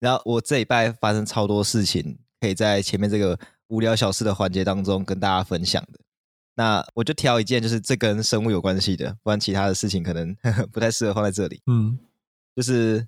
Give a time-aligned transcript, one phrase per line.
[0.00, 6.00] 然后我这礼拜发生超多事情，可以在前面这个无聊小事的环节当中跟大家分享的。
[6.54, 11.60] 那我就挑一件，就是这跟生物有关系的，不然其他的事情可能呵 呵不太适合放在这里。
[11.66, 11.98] 嗯，
[12.54, 13.06] 就是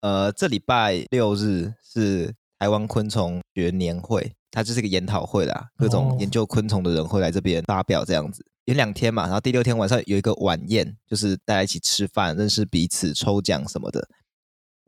[0.00, 8.44] 呃，这礼拜六日是台湾昆虫学年会，它就是一个研讨会啦，各种研究昆虫的人会来这边发表这样子。
[8.64, 14.06] 有两天嘛，然后第六天晚上有一个晚宴，就是大家一起吃饭、认识彼此、抽奖什么的。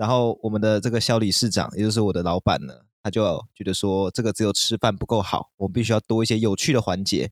[0.01, 2.73] 然后我们的这个萧理事长，也就是我的老板呢，
[3.03, 3.23] 他就
[3.55, 7.30] 觉得说，这个只有吃饭不够好，我们必须要多一些有趣的环节。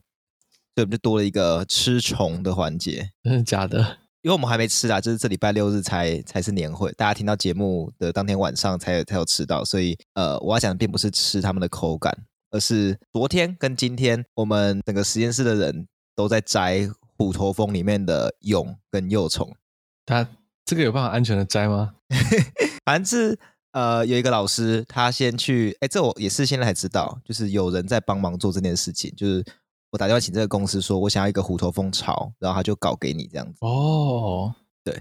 [0.75, 3.79] 所以我们就多了一个吃虫的环节， 真的假的？
[4.21, 12.15] 因为我们还没吃啊，就是这礼拜六日才才是年会，大家听到节目的当天晚上才有才有吃到，所以呃，我要讲的并不是吃他们的口感，
[12.51, 19.57] 而是昨天跟今天我们整个实验室的人都在摘虎头蜂里面的蛹跟幼虫。
[20.05, 20.29] 他
[20.69, 21.95] 这个有办法安全的摘吗？
[22.85, 23.39] 反正是
[23.73, 29.43] 呃，有一个老师他先去，哎，这我也是现在才知道，就是有人在帮忙做这件事情，就是。
[29.91, 33.59] 我打电话请这个公司说，我想要一个虎头蜂巢，然后他就搞给你这样子。
[33.63, 34.93] 哦，对，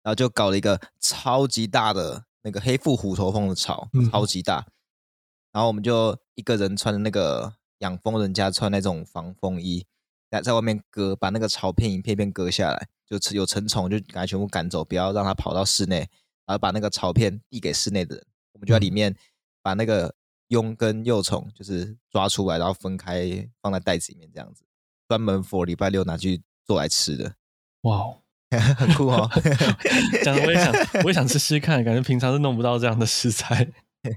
[0.00, 4.60] 然后就搞了一个超级大的那个黑腹虎头蜂的巢，超级大。
[4.60, 4.70] 嗯、
[5.54, 9.84] 然后我们就一个人穿的那个养蜂人家穿那种防蜂衣，
[10.30, 15.98] 在在外面割，把那个巢片一片片割下来，就有成虫就赶快全部赶走，不要让它跑到室内，
[16.46, 19.14] 然后把那个草片递给室内的人，我们就在里面
[19.62, 20.14] 把那个。
[20.50, 24.64] 蛹跟幼虫就是抓出来，然后分开放在袋子里面，这样子，
[25.06, 27.34] 专门 for 礼拜六拿去做来吃的。
[27.82, 28.02] 哇，
[28.78, 29.28] 很酷哦！
[30.24, 30.72] 讲的我也想，
[31.04, 33.68] 我也想吃吃看，感觉平常是弄不到这样的食材。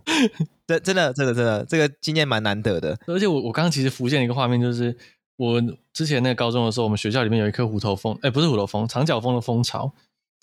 [0.65, 2.97] 真真的真的真的，这个经验蛮难得的。
[3.07, 4.97] 而且我我刚刚其实浮现一个画面，就是
[5.41, 5.59] 我
[5.91, 9.91] 之前那个高中的时候，我们学校里面有一棵虎头蜂，哎，不是虎头蜂，长角蜂的蜂巢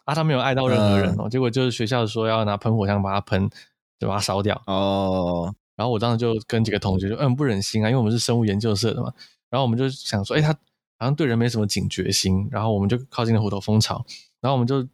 [0.05, 1.29] 啊，它没有爱到任何人哦。
[1.29, 3.49] 嗯、结果就是学校说要拿喷火枪把它喷，
[4.01, 5.55] 就把它烧掉哦。
[5.77, 9.13] 然后我当时就跟几个同学就嗯不忍心啊，因为我们是生物研究社的嘛。
[9.51, 10.49] 然后我们就想说，哎，它
[10.99, 12.49] 好像对人没什么警觉心。
[12.51, 14.05] 然后我们就靠近了虎头蜂巢，
[14.41, 14.85] 然后我们就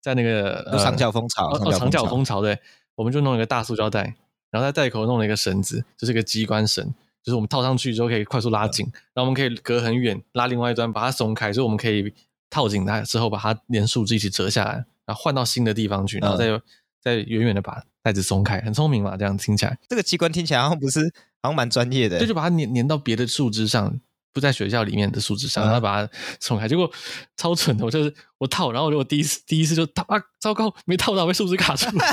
[0.00, 2.58] 在那个、呃、长角蜂巢，哦，长角蜂巢对，
[2.96, 4.16] 我们就弄了一个大塑胶袋，
[4.50, 12.12] 然后在袋口弄了一个绳子，就是一个机关绳，就是我们套上去之后可以快速拉紧，嗯、然后我们可以隔很远拉另外一端把它松开，所以我们可以
[12.50, 14.72] 套紧它之后把它连树枝一起折下来，
[15.06, 16.62] 然后换到新的地方去，然后再、嗯、
[17.00, 17.82] 再远远的把。
[18.04, 19.16] 袋子松开，很聪明嘛？
[19.16, 20.98] 这样听起来，这个机关听起来好像不是，
[21.40, 22.18] 好像蛮专业的。
[22.18, 23.96] 就就把它粘粘到别的树枝上，
[24.32, 26.66] 不在学校里面的树枝上，然后把它松开。
[26.66, 26.90] 结果
[27.36, 32.04] 超蠢的，我就是我套，然后我第一次第一次就套啊，糟糕，没套到，被树枝卡住了，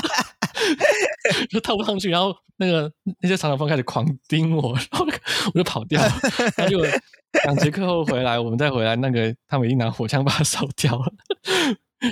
[1.48, 2.10] 就套不上去。
[2.10, 5.06] 然后那个那些长角蜂开始狂盯我，然后
[5.52, 6.12] 我就跑掉了。
[6.56, 6.80] 然后就
[7.44, 11.12] 两节课后回来，我们再回来，那个他们已经拿火枪把它烧掉了。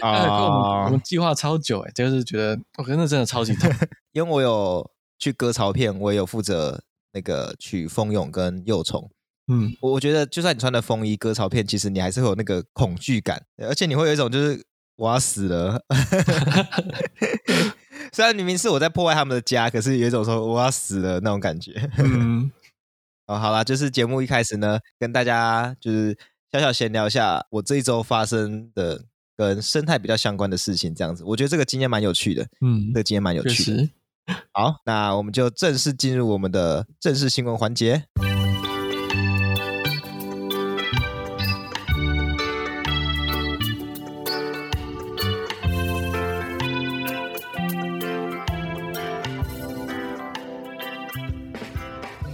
[0.03, 3.71] 啊，我们我们计划超久哎，就是觉得我真的真的超级痛，
[4.13, 9.11] 因为我有去割巢片，我也有负责那个取蜂蛹跟幼虫。
[9.51, 14.63] 嗯，我觉得就算你穿的风衣割巢片，其实你还是会有那个恐惧感，而且你会有一种就是
[14.97, 15.83] 我要死了。
[18.13, 21.91] 虽然明明是我在破坏他们的家，可是有一种说我要死了那种感觉。
[21.99, 22.51] 嗯，
[23.27, 26.17] 哦，好啦，就是节目一开始呢，跟大家就是
[26.53, 29.05] 小小闲聊一下我这一周发生的。
[29.39, 32.45] 跟生态比较相关的事情，这样子，我觉得这个经验蛮有趣的。
[32.61, 33.89] 嗯，这个经验蛮有趣的。
[34.53, 38.03] 好，那我们就正式进入我们的正式新闻环节。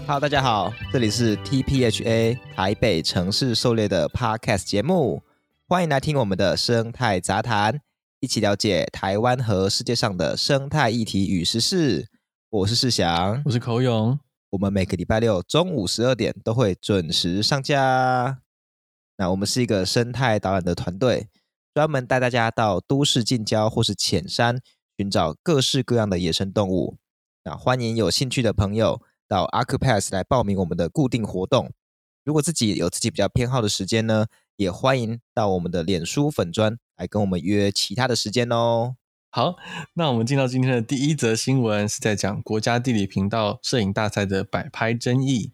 [0.06, 5.22] Hello，大家好，这里是 TPHA 台北城市狩猎的 Podcast 节目。
[5.66, 7.80] 欢迎来听我们的生态杂谈，
[8.20, 12.06] 一起了解台湾和世界上的生态议题与时事。
[12.50, 14.18] 我是世祥，我是口勇。
[14.50, 18.40] 我们每个礼拜六中午十二点都会准时上架。
[19.16, 21.28] 那我们是一个生态导览的团队，
[21.72, 24.60] 专门带大家到都市近郊或是浅山，
[24.98, 26.98] 寻找各式各样的野生动物。
[27.44, 31.72] 那欢迎有兴趣的朋友到 Accupass 来报名我们的固定活动。
[32.24, 34.26] 如果自己有自己比较偏好的时间呢，
[34.56, 38.96] 也欢迎到我们的脸书粉专来跟我们约其他的时间哦。
[39.30, 39.56] 好，
[39.94, 45.52] 那我们进到今天的第一则新闻，是在讲国家地理频道摄影大赛的摆拍争议。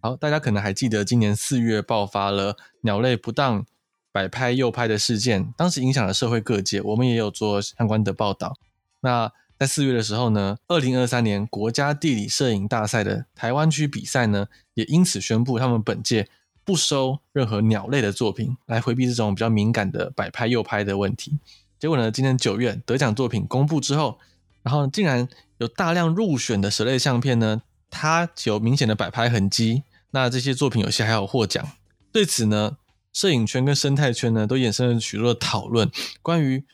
[0.00, 3.64] 好，大家可能还记得今年四月爆发了鸟类不当
[4.10, 8.56] 摆拍诱拍的事件，当时影响了社会各界，我们也有做相关的报道。
[9.02, 9.30] 那
[9.62, 16.28] 在四月的时候呢，二零二三年国家地理摄影大赛的台湾区比赛呢，也因此宣布他们本届。
[16.64, 21.38] 不收任何鸟类的作品，来回避这种比较敏感的摆拍诱拍的问题。
[21.78, 24.18] 结果呢，今年九月得奖作品公布之后，
[24.64, 25.28] 然后竟然
[25.58, 29.84] 有大量入选的蛇类相片呢，它有明显的摆拍痕迹。
[30.10, 31.64] 那这些作品有些还有获奖。
[32.10, 32.78] 对此呢，
[33.12, 35.88] 摄影圈跟生态圈呢都衍生了许多的讨论，
[36.20, 36.64] 关于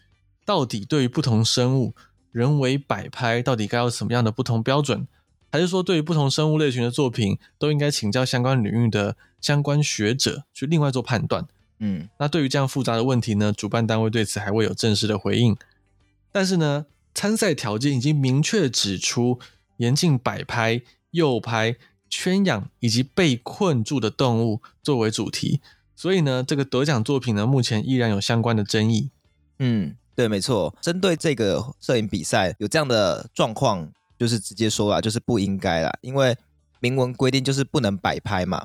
[0.46, 1.94] 到底对于不同生物
[2.31, 5.07] 人为摆拍到底该有什么样的不同标准，
[5.51, 11.47] 还是说对于不同生物类群的作品都应该请教相关领域的相关学者去另外做判断？
[11.79, 15.57] 嗯，那对于这样复杂的问题呢，主办单位对此还未有正式的回应。
[16.33, 19.39] 但是呢，参赛条件已经明确指出，
[19.79, 20.83] 严禁摆拍、
[21.13, 21.77] 诱拍。
[22.11, 25.61] 圈养以及被困住的动物作为主题，
[25.95, 29.11] 所以呢，这个得奖作品呢，目前依然有相关的争议。
[29.59, 30.75] 嗯，对，没错。
[30.81, 33.88] 针对这个摄影比赛有这样的状况，
[34.19, 36.37] 就是直接说啦，就是不应该啦，因为
[36.81, 38.65] 明文规定就是不能摆拍嘛。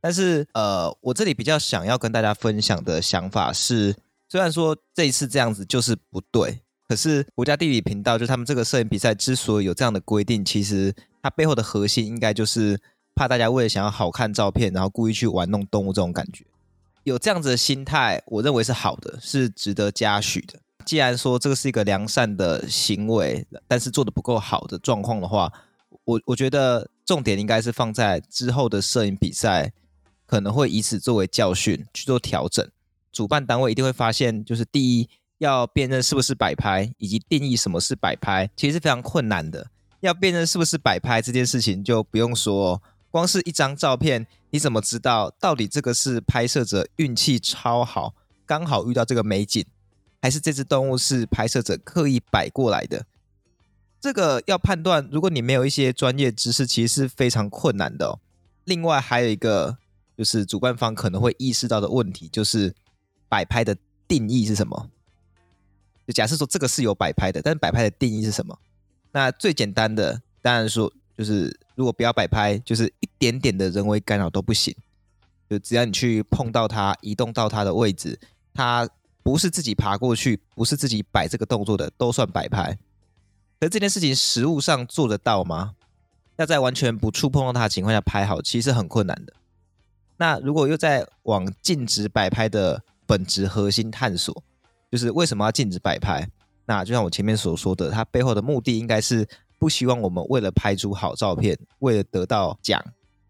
[0.00, 3.94] 但是，呃，我这里比较想要跟大家分享的想法是，
[4.28, 10.92] 虽然说这一次这样子就是不对，可是国家地理频道就他们这个摄影比赛之所以有这样的规定，其实。
[11.20, 12.80] 它背后的核心应该就是
[13.16, 16.44] 怕大家为了想要好看照片，然后故意去玩弄动物这种感觉。
[17.02, 20.60] 有这样子的心态，我认为是好的，是值得嘉许的。
[20.88, 25.52] 既然说这个是一个良善的行为，但是做得不够好的状况的话，
[26.04, 29.70] 我我觉得重点应该是放在之后的摄影比赛，
[30.24, 32.66] 可能会以此作为教训去做调整。
[33.12, 35.06] 主办单位一定会发现，就是第一
[35.36, 39.70] 要辨认是不是摆拍，以及定义什么是摆拍，其实是非常困难的。
[40.00, 48.14] 要辨认是不是摆拍这件事情，就不用说，光是一张照片，你怎么知道到底这个是拍摄者运气超好，
[48.46, 49.62] 刚好遇到这个美景，
[50.20, 53.06] 还是这只动物是拍摄者刻意摆过来的？
[54.00, 58.20] 这个要判断，如果你没有一些专业知识，其实是非常困难的哦。
[58.64, 59.78] 另外还有一个，
[60.16, 62.74] 就是主办方可能会意识到的问题，就是
[63.28, 63.76] 摆拍的
[64.06, 64.90] 定义是什么？
[66.06, 68.58] 就假设说这个是有摆拍的，但是摆拍的定义是什么？
[69.12, 74.74] 那最简单的，当然说就是，如果不要摆拍，就是一点点的人为干扰都不行。
[75.50, 78.20] 就只要你去碰到它，移动到它的位置，
[78.54, 78.88] 它
[79.28, 82.78] 不是自己爬过去，不是自己摆这个动作的，都算摆拍。
[83.60, 85.74] 可这件事情实物上做得到吗？
[86.36, 89.34] 要在完全不触碰到它的情况下拍好，其实很困难的。
[90.16, 94.42] 那如果又在往禁止摆拍的本质核心探索，
[94.90, 96.26] 就是为什么要禁止摆拍？
[96.64, 99.28] 那就像我前面所说的，它背后的目的应该是
[99.58, 102.82] 不希望我们为了拍出好照片，为了得到奖，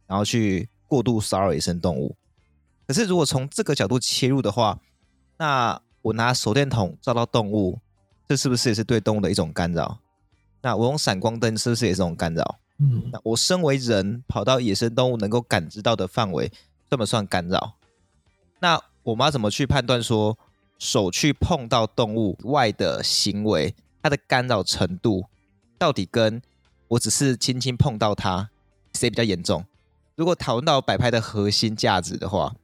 [0.06, 2.14] 然后去过度骚扰野生动物。
[2.86, 4.78] 可是如果从这个角度切入的话，
[5.38, 7.78] 那我拿手电筒照到动物，
[8.26, 9.98] 这是不是也是对动物的一种干扰？
[10.62, 12.58] 那我用闪光灯是不是也是一种干扰？
[12.78, 16.50] 嗯，那我身为人跑到野生动物能够感知到的范围，
[16.88, 17.74] 算不算干扰？
[18.60, 20.36] 那我们要怎么去判断说？
[20.78, 25.24] 手去碰到动物外的行为，它的干扰程度
[25.76, 26.40] 到底跟
[26.86, 28.48] 我只是轻轻碰到它，
[28.94, 29.64] 谁比较严重？
[30.14, 32.54] 如果讨论到摆拍的核心价值的话，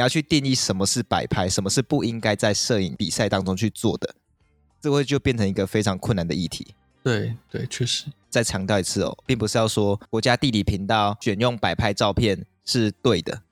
[0.00, 4.14] 你要去定义什么是摆拍，什么是不应该在摄影比赛当中去做的，
[4.80, 6.74] 这会就变成一个非常困难的议题。
[7.02, 8.06] 对对，确实。
[8.30, 13.42] 再强调一次哦，并不是要说国家地理频道选用摆拍照片是对的。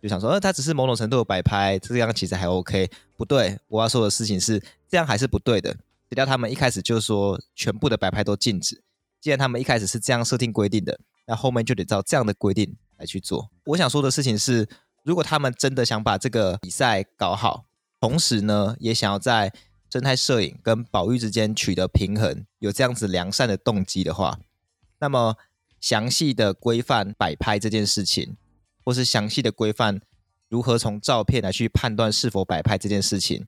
[0.00, 2.88] 就想说，呃，它只是某种程度的摆拍，这样其实还 OK。
[3.16, 5.72] 不对，我要说的事情是，这样还是不对的。
[6.08, 8.80] 只要他们一开始就说全部的摆拍都禁止，
[9.20, 13.50] 既然他们一开始是这样设定规定的，那后面就得照这样的规定来去做。
[13.64, 14.68] 我想说的事情是，
[15.06, 17.64] 如果他们真的想把这个比赛搞好，
[18.00, 19.54] 同时呢，也想要在
[19.88, 24.38] 生态摄影跟保育之间取得平衡，有这样子良善的动机的话，
[24.98, 25.36] 那么
[25.80, 28.36] 详细的规范摆拍这件事情。
[28.84, 30.00] 或是详细的规范
[30.48, 33.44] 如何从照片来去判断是否摆拍这件事情，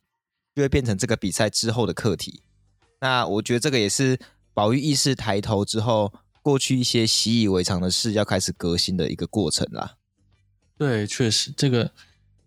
[0.53, 2.43] 就会变成这个比赛之后的课题。
[3.01, 4.19] 那我觉得这个也是
[4.53, 6.13] 保育意识抬头之后，
[6.43, 9.95] 过去一些习以为常的事要开始革新的一个过程啦。
[10.79, 11.91] 对，确实，这个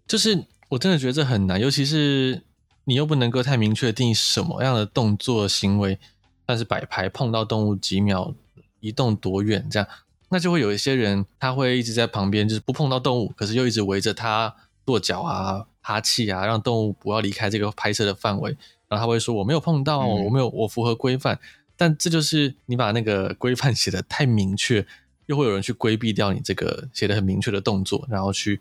[0.07, 2.41] 就是我真的觉得这很难，尤其是
[2.85, 6.00] 你又不能够太明确定义什么样的动作行为，
[6.47, 8.33] 算是摆拍碰到动物几秒，
[8.79, 9.88] 移动多远这样。
[10.29, 18.55] 那就会有一些人，他会一直在旁边，就是不碰到动物，可是又一直围着它跺脚啊、哈气啊，让动物不要离开这个拍摄的范围。
[18.88, 21.38] 然后他会说：“我没有碰到，我没有，我符合规范。”
[21.75, 24.85] 但这就是你把那个规范写得太明确，
[25.31, 28.59] 又会有人去规避掉你这个写的很明确的动作，然后去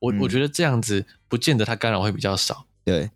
[0.00, 2.66] 我、嗯、我觉得这样子不见得它干扰会比较少。
[2.84, 3.08] 对，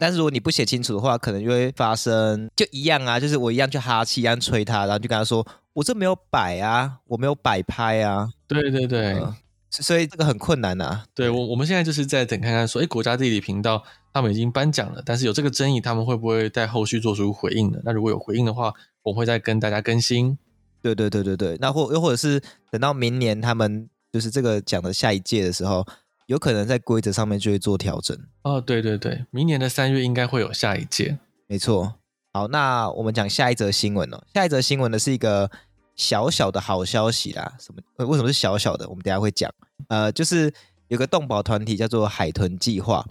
[0.00, 5.46] 但是如果你不写清楚的话，可能就会发生就一样啊，就是我一样去哈气，一样吹他，然后就跟他说。
[5.74, 8.28] 我这没有摆啊，我没有摆拍啊。
[8.46, 9.34] 对对对，呃、
[9.70, 11.06] 所以这个很困难啊。
[11.14, 17.78] 对我，我们现在就是在等看看说，哎，国家地理频道他们已经颁奖了，但是有这个争议，他们会不会在后续做出回应呢？
[17.84, 20.36] 那如果有回应的话，我会再跟大家更新。
[20.82, 25.86] 对对对对对，那或又或者是等到明年他们就是这个讲的下一届的时候，
[26.26, 28.18] 有可能在规则上面就会做调整。
[28.42, 31.18] 哦，对对对，明年的三月应该会有下一届。
[31.46, 31.94] 没错。
[32.32, 34.22] 好，那我们讲下一则新闻哦。
[34.34, 35.50] 下一则新闻呢是一个
[35.94, 37.54] 小小的好消息啦。
[37.60, 38.06] 什么？
[38.06, 38.88] 为什么是小小的？
[38.88, 39.50] 我们等下会讲。
[39.88, 40.52] 呃，就是
[40.88, 43.06] 有个动保团体叫做海豚计划，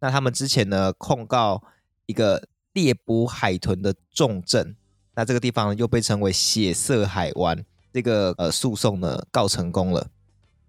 [0.00, 1.62] 那他们之前呢控告
[2.06, 4.76] 一个猎捕海豚的重镇。
[5.14, 10.08] 那这个地方又被称为血色海湾，这个呃诉讼呢告成功了。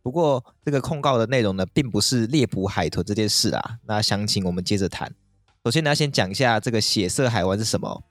[0.04, 3.80] 不过这个控告的内容呢，并不是猎捕海豚这件事啊。
[3.86, 5.12] 那详情我们接着谈。
[5.64, 8.04] 首先呢，要先讲一下这个血色海湾是什么。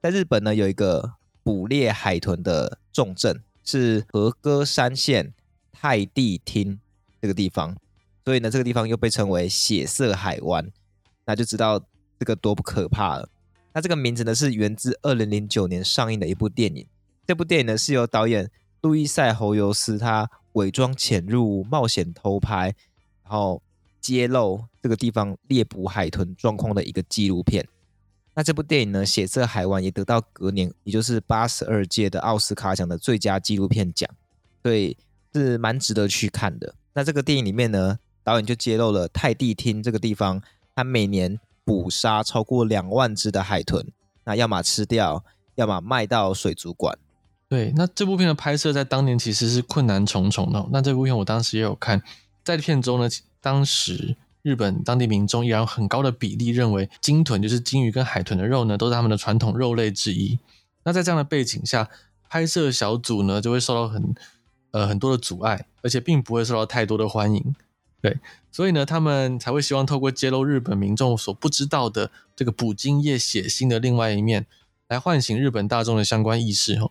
[0.00, 5.34] 在日本呢，有一个捕猎海豚的重镇，是和歌山县
[5.72, 6.78] 太地町
[7.20, 7.76] 这个地方。
[8.24, 10.70] 所以呢，这个地方又被称为血色海湾，
[11.26, 11.82] 那就知道
[12.20, 13.28] 这个多不可怕了。
[13.72, 16.86] 那这个名字呢，是源自二零零九年上映的一部电影。
[17.26, 18.50] 这部电影呢，是由导演
[18.80, 22.74] 路易塞·侯尤斯他伪装潜入冒险偷拍，
[23.22, 23.62] 然后
[24.00, 27.66] 揭露这个地方猎捕海豚状况的一个纪录片。
[28.34, 34.08] 那这部电影呢，《血色海湾》也得到隔年，也就是八十二届的奥斯卡奖的最佳纪录片奖，
[34.62, 34.96] 所以
[35.34, 36.74] 是蛮值得去看的。
[36.94, 40.42] 那这个电影里面呢，导演就揭露了泰地町这个地方，
[40.74, 41.38] 他每年
[41.70, 43.86] 捕杀超过两万只的海豚，
[44.24, 45.24] 那要么吃掉，
[45.54, 46.98] 要么卖到水族馆。
[47.48, 50.66] 对，那这部片的拍摄在当年其实是困难重重的。
[50.72, 52.02] 那这部片我当时也有看，
[52.42, 53.08] 在片中呢，
[53.40, 60.40] 当时日本当地民众依然有很高的比例认为鲸豚就是鲸鱼跟海豚的肉呢，都是他们的传统肉类之一。
[60.82, 61.88] 那在这样的背景下，
[62.28, 64.12] 拍摄小组呢就会受到很
[64.72, 67.54] 呃很多的阻碍，而且并不会受到太多的欢迎。
[68.02, 68.18] 对，
[68.50, 74.46] 所以呢，他们才会希望透过揭露日本民众所不知道的这个捕鲸业血腥的另外一面，
[74.88, 76.76] 来唤醒日本大众的相关意识。
[76.76, 76.90] 哦，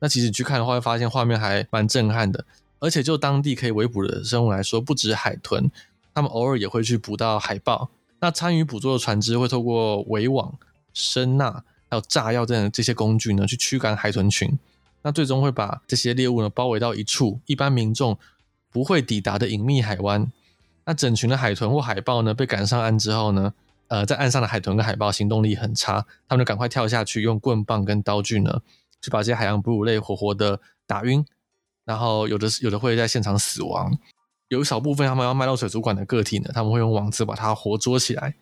[0.00, 2.44] 那其实你去看的话，会发现画面还蛮震撼的。
[2.78, 5.70] 而且就当地可以围捕的生物来说，不止海豚，
[6.14, 7.90] 他们偶尔也会去捕到海豹。
[8.20, 10.58] 那参与捕捉的船只会透过围网、
[10.92, 14.58] 声呐，还有炸药这样的这些工具呢，去驱赶海豚群。
[15.02, 18.18] 那最终会把这些猎物呢包围到一处，一般民众
[18.70, 20.30] 不会抵达的隐秘海湾。
[20.90, 23.54] 那整群的海豚或海豹呢，被赶上岸之后呢，
[23.86, 28.60] 呃，在岸上的海豚跟海豹行动力很差，他们就赶快跳下去，用棍棒跟刀具呢，
[29.00, 31.24] 去把这些海洋哺乳类活活的打晕，
[31.84, 33.96] 然后有的有的会在现场死亡，
[34.48, 38.34] 有少部分他们要卖到水族馆的个体呢，他们会用网子把它活捉起来。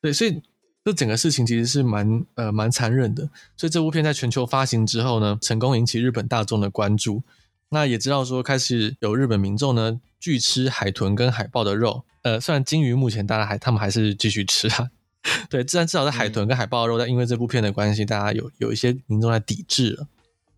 [0.00, 0.40] 对，所以
[0.84, 3.28] 这整个事情其实是蛮呃蛮残忍的。
[3.56, 7.24] 所以这部片在全球发行之后呢，成功引起日本大众的关注。
[7.70, 12.04] 那也知道说，开始有日本民众呢拒吃海豚跟海豹的肉。
[12.22, 14.90] 呃，虽然鲸鱼目前大家还他们还是继续吃啊，
[15.50, 20.06] 对，自然至少在海豚跟海豹的肉，但因为这部片的关系，大家有有一些民众在抵制了。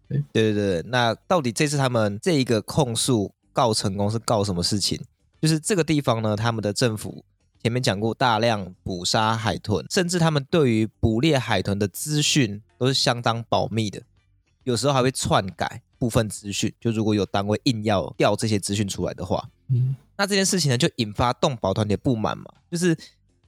[0.09, 4.99] 对对对对，那到底这次他们这一个控诉告成功是告什么事情？
[5.41, 7.25] 就是这个地方呢，他们的政府
[7.63, 14.03] 前面讲过大量捕杀海豚，甚至他们对于捕猎海豚的资讯都是相当保密的，
[14.71, 15.83] 有时候还会篡改。
[16.01, 22.97] 部分资讯，就如果有单位硬要调这些资讯出来的话，嗯，那这件事情呢，就引发动保团体的不满嘛，就是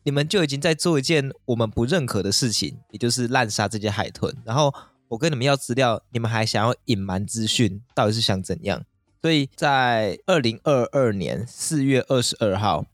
[0.03, 4.75] 你们就已经在做一件我们不认可的事情，也就是滥杀这些海豚，然后
[5.07, 8.83] 我跟你们要资料，你们还想要隐瞒资讯，到底是想怎样？
[9.23, 12.85] 所以在二零二二年四月二十二号，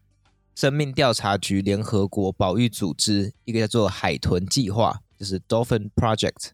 [0.54, 6.50] 生命调查局联合国保育组织一个叫做海豚计划，就是 Dolphin Project，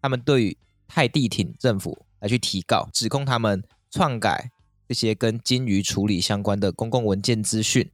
[0.00, 0.56] 他们对于
[0.92, 2.04] 泰地町政府。
[2.22, 4.52] 来去提告，指控他们篡改
[4.86, 7.90] 这些跟鲸鱼处理相关的公共文件资讯，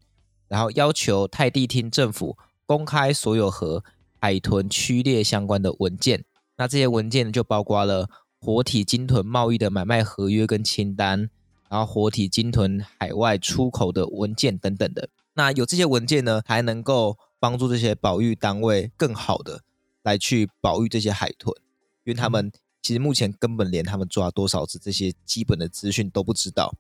[0.48, 2.36] 然后要求泰地厅政府
[2.66, 3.82] 公开所有和
[4.20, 6.26] 海豚区列相关的文件。
[6.58, 11.30] 那这些文件就包括了活体鲸豚贸易的买卖合约跟清单，
[11.70, 15.08] 然后活体鲸豚海外出口的文件等等的。
[15.32, 19.62] 那有这些文件呢，还能够帮助这些保育单位更好的
[20.02, 21.56] 来去保育这些海豚，
[22.04, 22.52] 因为他们。
[22.80, 26.75] 其实目前根本连他们抓多少只这些基本的资讯都不知道。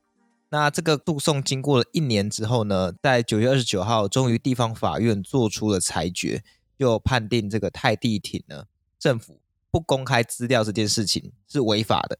[0.50, 6.42] 那这个诉讼经过了一年之后呢，在九月二十九号，终于地方法院做出了裁决，
[6.78, 8.64] 就判定这个泰地艇呢，
[8.98, 9.40] 政府
[9.70, 12.18] 不公开资料这件事情是违法的。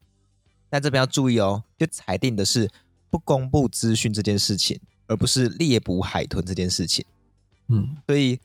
[0.69, 2.71] 但这边要注意哦，就裁定的是
[3.09, 7.07] 不公布资讯这件事情，而不是猎捕海豚这件事情。
[7.69, 8.39] 嗯，所以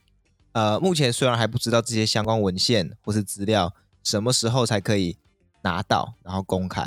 [0.53, 5.17] 呃，目前虽然还不知道这些相关文献或是资料什么时候才可以。
[5.63, 6.83] 拿到，然后公开，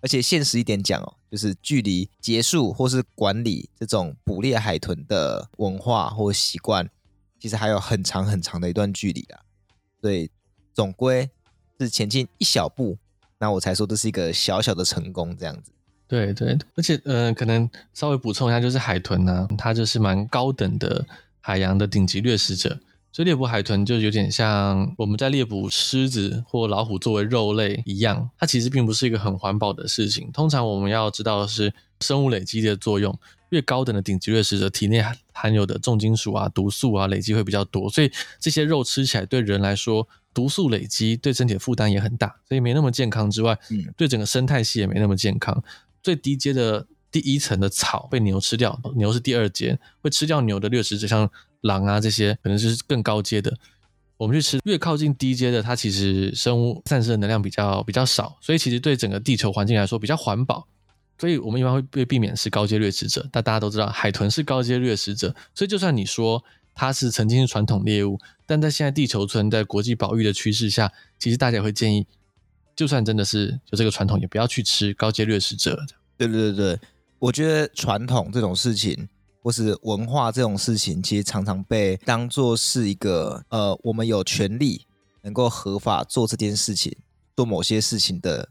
[0.00, 6.90] 而且现实一点讲哦，就是距离结束或是管理这种捕猎海豚的文化或习惯，
[7.38, 9.40] 其实还有很长很长的一段距离啊。
[10.00, 10.30] 所以
[10.74, 11.30] 总归
[11.78, 12.98] 是前进一小步，
[13.38, 15.70] 那我才说这是一个小小的成功，这样子。
[16.08, 21.04] 对对，而且呃，可能稍微补充一下，就是海豚呢、它就是蛮高等的
[21.40, 22.78] 海洋的顶级掠食者。
[23.16, 30.30] 所以猎捕海豚就有点像我们在猎捕狮子或老虎作为肉类一样，它其实并不是一个很环保的事情。
[30.32, 33.18] 通常我们要知道的是生物累积的作用，
[33.48, 45.64] 越高等的顶级掠食者体内含有的重金属啊、毒素啊累积会比较多，所以这些肉吃起来对人来说毒素累积对身体的负担也很大，所以没那么健康之外，嗯，对整个生态系也没那么健康。
[46.02, 51.30] 最低阶的第一层的草被牛吃掉，牛是第二阶会吃掉牛的掠食者，像。
[51.62, 53.56] 狼啊，这些可能就是更高阶的。
[54.16, 60.66] 我们去吃越靠近低阶的，它其实生物散失的能量比较比较少，所以其实对整个地球环境来说比较环保。
[61.18, 63.28] 所以我们一般会被避免是高阶掠食者。
[63.30, 66.42] 但大家都知道，海豚是高阶掠食者，所以就算你说
[66.74, 72.06] 它是曾经是传统猎物，但在现在地球村在国际保育的趋势下，其实大家也会建议，
[72.74, 75.78] 就算真的是有这个传统，也不要去吃高阶掠食者。
[76.16, 76.80] 对对对对，
[77.18, 79.08] 我觉得传统这种事情。
[79.46, 84.84] 或是文化这种事情，其实常常被当做是一个呃，我们有权利
[85.22, 86.92] 能够合法做这件事情，
[87.36, 88.48] 做某些事情的，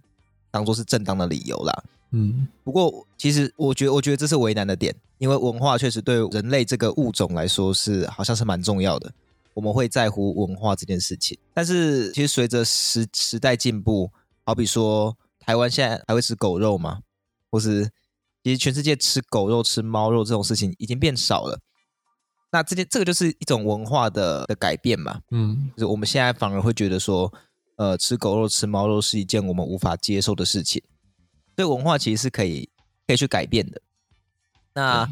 [0.50, 1.84] 当做是正当的理由啦。
[2.12, 9.12] 嗯，不过其实我觉得，我觉得这是为难的点，因为文化确实对人类这个物种来说是好像是蛮重要的，
[9.54, 11.38] 我们会在乎文化这件事情。
[11.54, 14.10] 但是其实随着时时代进步，
[14.46, 17.02] 好比说台湾现在还会吃狗肉吗？
[17.52, 17.92] 或是？
[18.46, 21.60] 其实全世界吃狗肉、吃猫肉这种事情已经变少了，
[22.52, 27.34] 那这件这个就是一种文化的的改变嘛，嗯，就是我们现在反而会觉得说，
[27.78, 30.84] 呃，吃狗肉、吃猫肉是一件我们无法接受的事情，
[31.56, 32.70] 所以文化其实是可以
[33.08, 33.82] 可以去改变的。
[34.76, 35.10] 那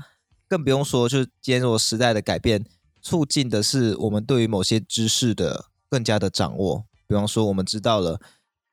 [0.47, 2.63] 更不用说，就是今天如果时代的改变，
[3.01, 8.21] 促进的是我们对于某些知识的更加的掌握，比方说我们知道了，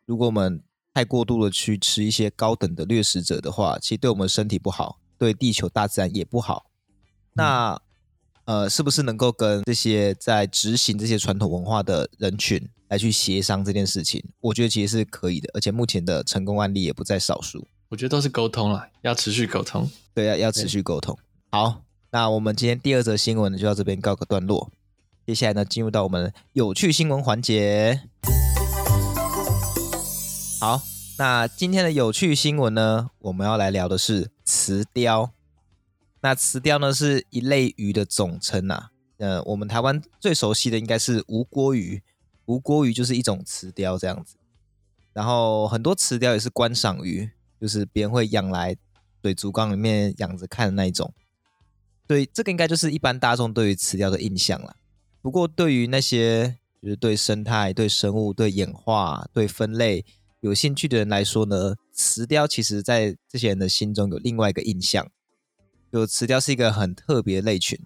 [0.04, 6.66] 如果我们太过度的去吃一些高等的掠食者的话，其实对我们身体不好，对地球大自然也不好。
[7.34, 7.80] 那
[8.44, 14.24] 呃，是不是能够跟这些在执行这些传统文化的人群来去协商这件事情？
[14.40, 17.68] 我觉得其实是可以的，而且目前的成功案例也不在少数。
[17.88, 19.88] 我觉得都是沟通了，要持续沟通。
[20.12, 21.16] 对，要要持续沟通。
[21.52, 24.72] 好，那我们今天第二则新闻呢，就到这边告个段落。
[25.26, 28.00] 接下来呢，进入到我们有趣新闻环节。
[30.60, 30.82] 好，
[31.16, 35.30] 那今天的有趣新闻呢，我们要来聊的是慈鯛。
[36.20, 38.90] 那慈鯛呢，是一类鱼的总称啊。
[39.16, 42.02] 呃，我们台湾最熟悉的应该是吴锅鱼，
[42.44, 44.36] 吴锅鱼就是一种慈鯛这样子。
[45.14, 48.76] 然后很多慈鯛也是观赏鱼，就是别人会养来
[49.22, 51.10] 水族缸里面养着看的那一种。
[52.06, 54.76] 所以这个应该就是一般大众对于慈鯛的印象了。
[55.22, 60.04] 不过对于那些就是对生态、对生物、对演化、对分类。
[60.40, 65.10] 有兴趣的人来说呢，慈鯛其实在这些人的心中有另外一个印象，
[65.92, 67.78] 就慈鯛是一个很特别的类群，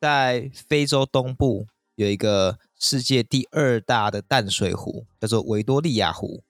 [0.00, 6.42] 在非洲东部有一个世界第二大的淡水湖，叫做维多利亚湖，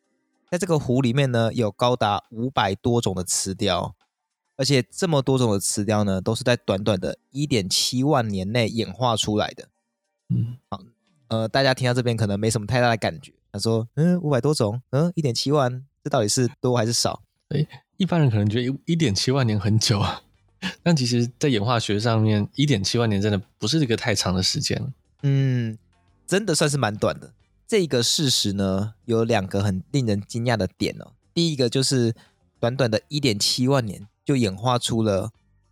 [0.51, 3.93] 在这个湖里面呢，有高达五百多种的慈鯛，
[4.57, 9.69] 而且这么多种的慈鯛呢，都是在短短的一点七万年内演化出来的。
[10.31, 10.81] 嗯，好，
[11.35, 13.33] 呃，大家听到这边可能没什么太大的感觉。
[13.51, 17.23] 他说：“嗯，五百多种，嗯，一点七万，这到底是多还是少？
[17.49, 17.67] 诶，
[17.97, 20.23] 一般人可能觉得一点七万年很久啊，
[20.85, 24.93] 但其实，在演化学上面，一点七万年真的不是一个太长的时间。
[25.23, 25.77] 嗯，
[26.25, 27.33] 真的算是蛮短的。
[27.67, 31.13] 这个事实呢，有两个很令人惊讶的点哦。
[31.33, 32.15] 第一个就是，
[32.61, 35.31] 短短的一点七万年就演化出了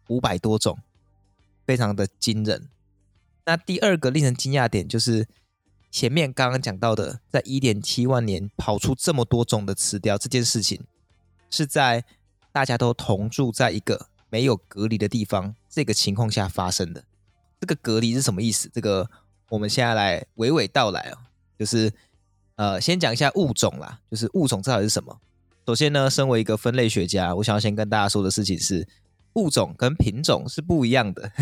[0.09, 0.79] 五百多种，
[1.64, 2.68] 非常的惊人。
[3.44, 5.29] 那第二个令人惊讶点就是。”
[5.92, 10.83] 前面刚刚讲到的，在一点七万年跑出这么多种的慈鯛这件事情，
[11.50, 12.02] 是在
[12.50, 17.05] 大家都同住在一个没有隔离的地方这个情况下发生的。
[17.61, 18.70] 这个隔离是什么意思？
[18.72, 19.11] 这个
[19.50, 21.18] 我们现在来娓娓道来哦。
[21.59, 21.92] 就是
[22.57, 25.20] 呃，先讲一下物种啦，就是物种到底是什么？
[25.66, 28.88] 首先呢，身为一个分类学家，我想要先跟大家说的事情是，
[29.35, 31.31] 物种跟品种是不一样的。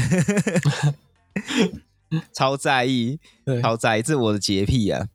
[2.32, 3.18] 超在意，
[3.62, 5.08] 超在意，这是我的洁癖啊！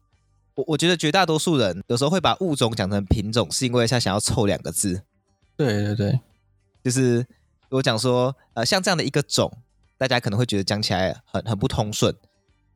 [0.56, 5.04] 我我觉得绝大多数人有时候会把物种讲成品种，是因为他想要凑两个字。
[5.58, 6.20] 对对对，
[6.84, 7.26] 就是
[7.70, 9.52] 我讲说，呃，像这样的一个种，
[9.98, 12.16] 大家可能会觉得讲起来很很不通顺，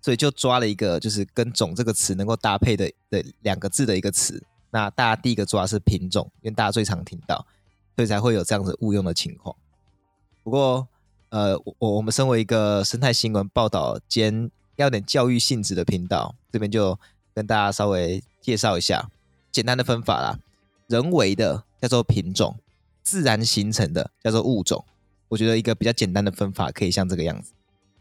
[0.02, 4.44] 所以就抓了一个就是跟“种”这个词能够搭配的的两个字的一个词。
[4.72, 7.48] 那大家第一个抓的是品种，因为大家最常听到，
[7.96, 9.56] 所以才会有这样子误用的情况。
[10.44, 10.88] 不过，
[11.30, 16.98] 呃，我我们身为一个生态新闻报道兼要点教育性质的频道，这边就
[17.34, 19.10] 跟大家稍微介绍一下，
[19.52, 20.40] 简单的分法啦，
[20.88, 22.58] 人为的叫做品种，
[23.04, 24.84] 自然形成的叫做物种。
[25.28, 27.52] 我觉得一个比较简单的分法可以像这个样子。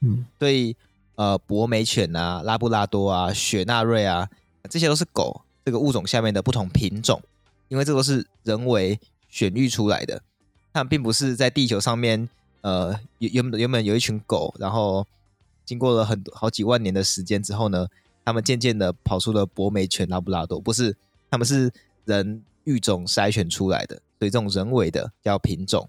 [0.01, 0.75] 嗯，所以
[1.17, 4.31] 呃，博美犬啊、拉布拉多啊、雪纳瑞啊，
[4.71, 7.21] 这些都是狗这个物种下面的不同品种，
[7.69, 10.23] 因为这都是人为选育出来的，
[10.73, 12.29] 它们并不是在地球上面
[12.68, 15.07] 呃原原本有一群狗，然后
[15.64, 17.87] 经过了很多好几万年的时间之后呢，
[18.24, 20.94] 他们渐渐的跑出了博美犬、拉布拉多，不是，
[21.31, 21.72] 他们是
[22.04, 25.88] 人育种筛选出来的，所以这种人为的叫品种。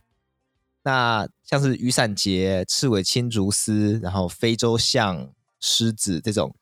[0.84, 6.56] 那像是雨伞节、刺尾青竹丝，然后非洲象、狮子这种，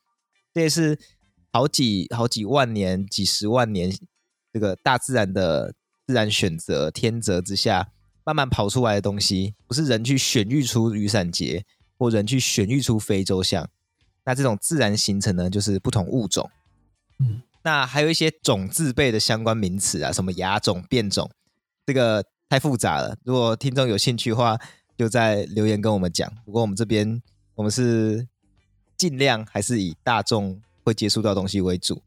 [0.52, 0.98] 这也是
[1.52, 3.96] 好几好几万年、几十万年
[4.52, 5.72] 这个大自然的
[6.06, 7.92] 自然选择、天择之下
[8.28, 11.64] 慢慢跑出来的东西，不是人去选育出雨伞节，
[11.96, 13.66] 或人去选育出非洲象。
[14.26, 16.50] 那这种自然形成呢，就是不同物种。
[17.20, 21.30] 嗯，那还有一些种字辈的相关名词啊，什么亚种、变种，
[21.86, 22.22] 这个。
[22.50, 24.58] 太复杂了，如果听众有兴趣的话，
[24.96, 26.32] 就在留言跟我们讲。
[26.46, 27.22] 不过我们这边，
[27.54, 28.26] 我们是
[28.96, 32.02] 尽量还是以大众会接触到东西为主，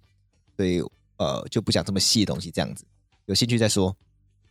[0.58, 0.82] 所以
[1.18, 2.50] 呃就不讲这么细的东西。
[2.50, 2.84] 这样子，
[3.28, 3.96] 有兴趣再说。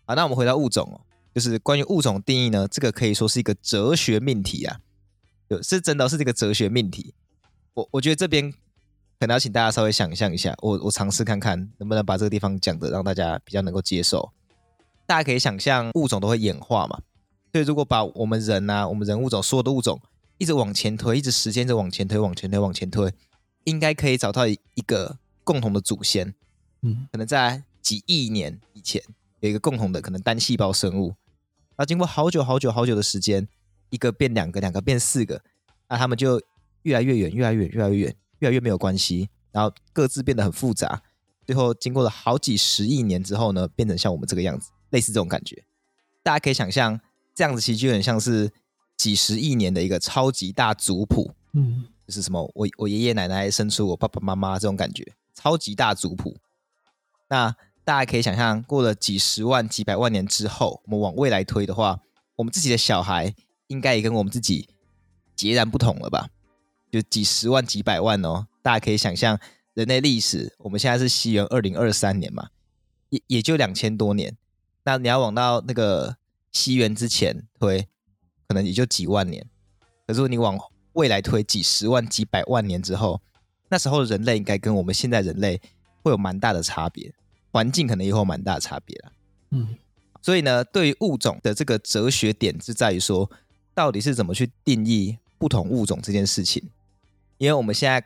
[0.05, 1.01] 好，那我们回到物种哦，
[1.35, 4.81] 就是关于物种定义呢，这个可以说是一个哲学命题啊，
[5.63, 7.15] 是真的是这个哲学命题。
[7.75, 8.53] 我我觉得这边
[9.19, 14.33] 可能要请大家稍微想象一下，我我尝试看看能不能把这个地方讲的让大家比较能够接受。
[15.07, 17.01] 大家可以想象，物种都会演化嘛，
[17.53, 20.01] 所以如果把我们人呐、啊，我们人物种所有的物种
[20.39, 23.13] 一直往前推，一直时间一直往前推，往前推，往前推，
[23.65, 26.35] 应该可以找到一个共同的祖先。
[26.83, 29.03] 嗯，可能在几亿年以前
[29.41, 31.15] 有一个共同的可能单细胞生物，
[31.81, 33.49] 那经过好久好久好久的时间，
[33.89, 35.43] 一个变两个，两个变四个，
[35.89, 36.39] 那他们就
[36.83, 41.01] 越来越远，越来越远，越来越远，越来越没有关系，然后各自变得很复杂，
[41.47, 44.71] 最后经过了好几十亿年之后呢，变成像我们这个样子。
[44.91, 45.65] 类似这种感觉，
[46.23, 47.01] 大家可以想象，
[47.35, 48.53] 这样子其实就很像是
[48.99, 56.37] 几十亿年的一个超级大族谱，嗯，就是什么我我爷爷奶奶生出我爸爸妈妈这种感觉，超级大族谱。
[57.31, 57.57] 那
[57.91, 61.99] 大家可以想象，过了几十万、几百万年之后，我们往未来推的话，
[62.37, 63.35] 我们自己的小孩
[63.67, 64.69] 应该也跟我们自己
[65.35, 66.29] 截然不同了吧？
[66.93, 69.37] 就几十万、几百万哦，大家可以想象，
[69.75, 72.51] 人类历史，我们现在是西元二零二三年嘛，
[73.09, 74.37] 也也就两千多年。
[74.85, 76.17] 那你要往到那个
[76.53, 77.89] 西元之前推，
[78.47, 79.45] 可能也就几万年。
[80.07, 80.57] 可是你往
[80.93, 83.21] 未来推几十万、几百万年之后，
[83.69, 85.61] 那时候人类应该跟我们现在人类
[86.05, 87.13] 会有蛮大的差别，
[87.51, 89.13] 环境可能也会有蛮大的差别了。
[89.51, 89.77] 嗯，
[90.23, 93.31] 所以呢，对于物种的这个哲学点是在于说，
[93.75, 96.63] 到底是怎么去定义不同物种这件事情？
[97.39, 98.05] 因为我们现在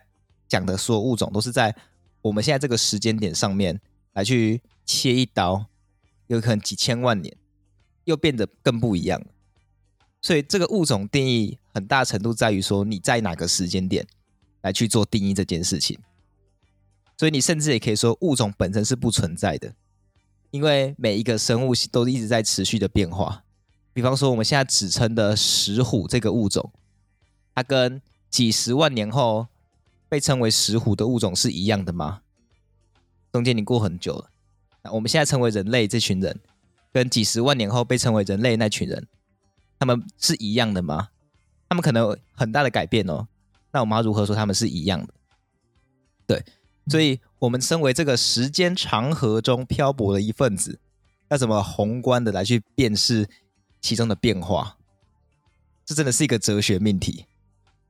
[0.48, 1.74] 讲的所有物种都是在
[2.22, 3.80] 我们现在这个时间点上面
[4.12, 5.66] 来去切一刀。
[6.28, 7.36] 有可能几千万年，
[8.04, 9.26] 又变得更不一样了。
[10.22, 14.06] 所以这个物种定义很大程度在于说你在哪个时间点
[14.62, 15.98] 来去做定义这件事情。
[17.16, 19.74] 所以你甚至也可以说物种本身是不存在的，
[20.50, 23.44] 因为每一个生物都一直在持续的变化。
[23.92, 26.72] 比方说我们现在只称的石虎这个物种，
[27.54, 29.46] 它跟几十万年后
[30.08, 32.22] 被称为石虎的物种是一样的吗？
[33.32, 34.30] 中间你过很久了。
[34.92, 36.40] 我们现在称为人类这群人，
[36.92, 39.06] 跟几十万年后被称为人类那群人，
[39.78, 41.08] 他们是一样的吗？
[41.68, 43.26] 他们可能有很大的改变哦。
[43.72, 45.14] 那我们要如何说他们是一样的？
[46.26, 46.44] 对，
[46.88, 50.78] 所以我们身为这个时间长河中漂泊的一份子，
[51.28, 53.28] 要怎么宏观的来去辨识
[53.80, 54.76] 其中的变化？
[55.84, 57.26] 这真的是一个哲学命题。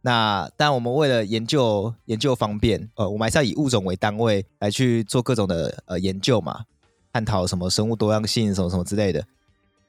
[0.03, 6.65] 那当然，我们为了研究研究方便，呃，我们还是要以物种为单位来去做各种的呃研究嘛。
[7.13, 9.25] 探讨什么生物多样性，什么什么之类的，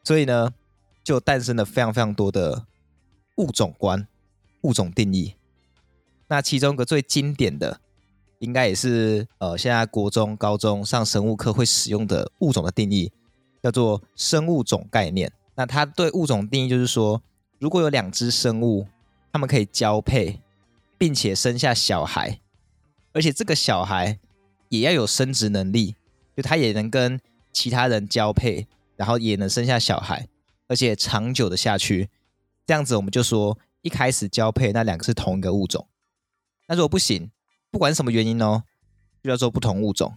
[0.03, 0.53] 所以呢，
[1.03, 2.67] 就诞生了非常非常多的
[3.37, 4.07] 物种观、
[4.61, 5.33] 物种定义。
[6.27, 7.81] 那其中一个最经典的，
[8.39, 13.12] 应该也是呃，现在国中、高中上生物课会使用的物种的定义，
[13.62, 15.32] 叫做生物种概念。
[15.56, 17.21] 那它对物种定义就是说，
[17.60, 18.88] 如果有两只生物，
[19.32, 20.41] 它们可以交配，
[20.98, 22.39] 并且生下小孩，
[23.13, 24.19] 而且这个小孩
[24.69, 25.95] 也要有生殖能力。
[26.36, 27.17] 就它也能跟
[27.54, 28.67] 其他人交配，
[28.98, 30.28] 然后也能生下小孩，
[30.67, 32.10] 而且长久的下去，
[32.65, 35.88] 这样子我们就说一开始交配那两个是同一个物种。
[36.67, 37.32] 那如果不行，
[37.75, 38.63] 不管什么原因哦，
[39.21, 40.15] 就叫做不同物种。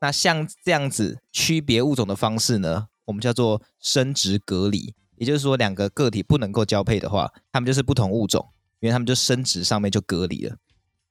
[0.00, 4.94] 那像这样子区别物种的方式呢，我们叫做生殖隔离。
[5.16, 8.48] 也就是说，两个个体不能够交配的话，它们就是不同物种，
[8.78, 10.56] 因为它们就生殖上面就隔离了。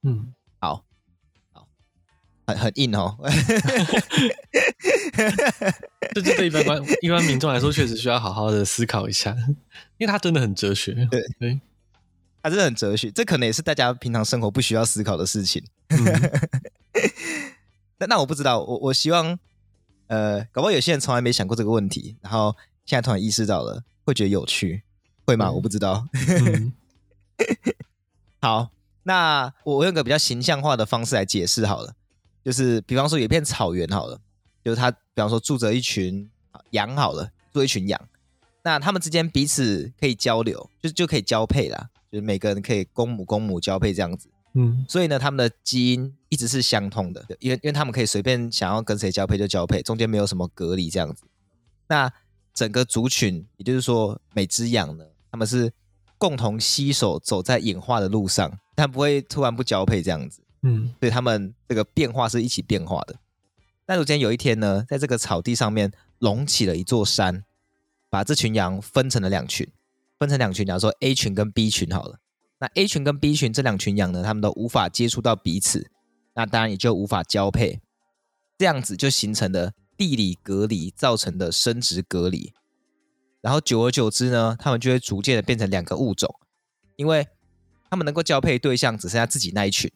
[0.01, 0.83] 嗯，好。
[1.51, 1.67] 好
[2.47, 3.15] 很很硬哦。
[6.15, 9.35] 这这对一般观一般民众来说，确实需要好好的思考一下，
[9.99, 11.07] 因为他真的很哲学。
[11.11, 11.61] 对对，
[12.41, 15.63] 他真的很哲学，这可能也是大家平常生活不需要思考的事情。
[17.97, 19.37] 那、嗯、那我不知道，我我希望，
[20.07, 24.83] 呃，搞不好有些人从来没想过这个问题，然后现在突然意识到了，会觉得有趣，
[25.25, 25.47] 会吗？
[25.47, 26.07] 嗯、我不知道。
[26.13, 26.73] 嗯、
[28.41, 28.69] 好，
[29.03, 31.93] 那我我用个比较形象化的方式来解释好了，
[32.43, 34.19] 就是比方说有一片草原好了。
[34.61, 36.29] 就是它，比方说住着一群
[36.71, 37.99] 羊，好了，住一群羊，
[38.61, 51.23] 那他们之间彼此可以交流，就就可以交配啦，就是每个人可以公母公母交配这样子，嗯，所以呢，他们的基因一直是相通的，因为因为他们可以随便想要跟谁交配就交配，中间没有什么隔离这样子。
[51.87, 52.11] 那
[52.53, 55.71] 整个族群，也就是说每只羊呢，他们是
[56.17, 63.15] 共同携手走在演化的路上，但不会突然不交配这样子，嗯，所以他们这个变化是一起变化的。
[63.85, 67.43] 那如今天有一天呢，在这个草地上面隆起了一座山，
[68.09, 69.67] 把这群羊分成了两群，
[70.19, 72.19] 分成两群，假如说 A 群跟 B 群好了。
[72.59, 75.89] 那 A 群跟 B 群这两群羊呢，他们都无法接触到彼此，
[76.35, 77.79] 那当然也就无法交配，
[78.57, 82.53] 这样子就形成了地理隔离造成的生殖隔离。
[83.41, 86.39] 然后久而久之呢，他们就会逐渐的变成两个物种，
[86.97, 87.27] 因为
[87.89, 89.89] 他们能够交配对象只剩下自己那一群，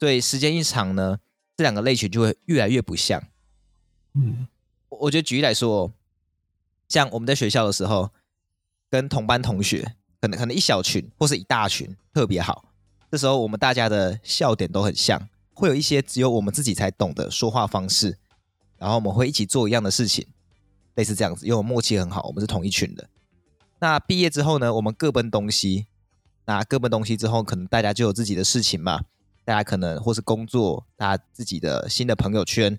[0.00, 1.20] 所以时间一长呢。
[1.58, 3.28] 这两个类群就会越来越不像。
[4.12, 4.46] 嗯，
[4.90, 5.90] 我觉得举例来说，
[6.86, 8.10] 像我们在学校的时候，
[8.96, 12.64] 跟同班同学，可能可能一小群或是一大群特别好。
[13.10, 18.16] 这时候我们大家的笑点都很像，会有一些只有我们自己才懂的说话方式，
[18.78, 20.26] 然后我们会一起做一样的事情，
[20.94, 23.06] 类似这样子，因为我们默契很好，我们是同一群的。
[23.80, 25.88] 那毕业之后呢，我们各奔东西。
[26.46, 29.02] 那各奔东西之后，可能大家就有自己的事情嘛。
[29.44, 32.78] 大家可能或是工作，大家自己的新的朋友圈，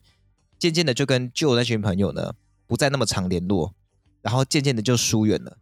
[0.57, 2.33] 渐渐的就跟旧那群朋友呢，
[2.65, 3.73] 不再那么常联络，
[4.21, 5.57] 然后渐渐的就疏远了。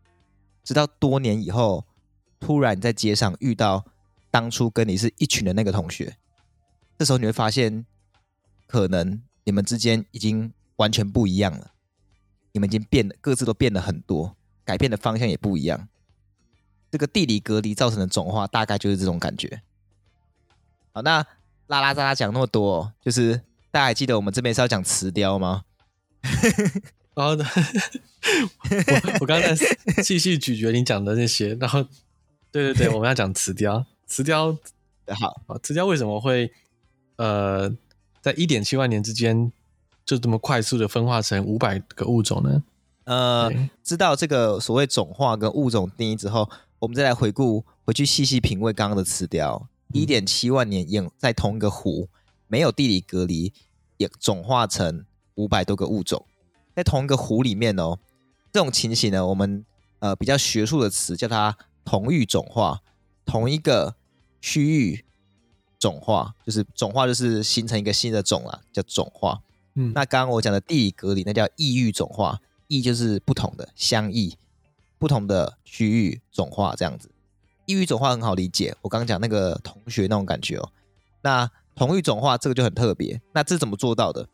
[0.66, 1.86] 直到多年以后，
[2.40, 3.86] 突然在街上遇到
[4.30, 6.18] 当初跟你是一群的那个同学，
[6.98, 7.86] 这时候你会发现，
[8.68, 11.72] 可能你们之间已经完全不一样了，
[12.52, 15.88] 你们已经变了，各自都变了很多，改变的方向也不一样。
[16.92, 19.62] 这个地理隔离造成的种化，大概就是这种感觉。
[20.94, 21.26] 好，那
[21.68, 23.38] 拉拉杂杂讲那么多，就是
[23.70, 25.64] 大家还记得我们这边是要讲辞雕吗？
[27.16, 29.56] 好的， 我我刚才
[30.04, 31.82] 细细咀嚼你讲的那些，然后
[32.52, 34.56] 对对对，我们要讲磁雕，磁雕
[35.08, 36.52] 好，好，辞雕为什么会
[37.16, 37.74] 呃
[38.22, 39.52] 在一点七万年之间
[40.06, 42.64] 就这么快速的分化成五百个物种呢？
[43.06, 43.50] 呃，
[43.84, 46.50] 知道这个所谓种化跟物种定义之后，
[46.80, 49.70] 我们再来回顾，回去细细品味刚刚的词雕。
[49.94, 52.10] 一点七万年演在同一个湖，
[52.48, 53.54] 没有地理隔离，
[53.98, 56.26] 也种化成五百多个物种，
[56.76, 57.98] 在同一个湖里面哦。
[58.52, 59.66] 这种情形呢，我们
[60.00, 62.82] 呃比较学术的词叫它同域种化，
[63.26, 63.96] 同一个
[64.40, 65.04] 区域
[65.80, 69.42] 种化，就是种化就是形成一个新的种啊，叫种化。
[69.74, 74.38] 嗯，那刚刚我讲的地理隔离，那叫异域种化，异就是不同的相异，
[74.98, 77.10] 不同的区域种化这样子。
[77.66, 80.70] 异域种化很好理解，我刚刚讲那个同学那种感觉哦。
[81.24, 84.30] 那同域种化这个就很特别，那这是怎么做到的？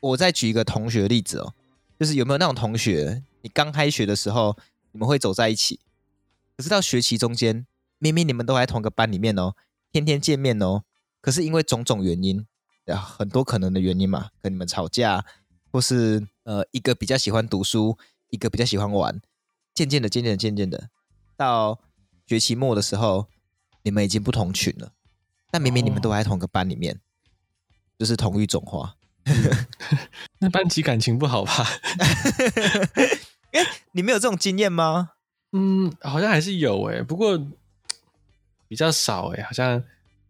[0.00, 1.52] 我再举一个同学的例子哦，
[1.98, 4.56] 就是有没有那种同学，你刚开学的时候
[4.92, 5.80] 你们会走在一起，
[6.56, 7.66] 可是到学期中间，
[7.98, 9.54] 明明你们都在同个班里面哦，
[9.92, 10.82] 天天见面哦，
[11.20, 12.46] 可是因为种种原因，
[12.86, 15.24] 很多可能的原因嘛，跟你们吵架，
[15.70, 17.96] 或是呃一个比较喜欢读书，
[18.28, 19.20] 一个比较喜欢玩，
[19.74, 20.90] 渐渐的、渐渐的、渐渐的
[21.36, 21.80] 到。
[22.26, 23.26] 学期末的时候，
[23.82, 24.94] 你们已经不同群了，
[25.50, 26.98] 但明明你们都在同个班里面，哦、
[27.98, 28.96] 就是同一种话。
[30.40, 31.66] 那班级感情不好吧？
[33.52, 33.60] 哎，
[33.92, 35.10] 你没有这种经验吗？
[35.52, 37.38] 嗯，好像还是有哎，不过
[38.68, 39.82] 比较少哎，好像。